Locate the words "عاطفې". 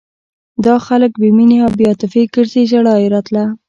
1.89-2.21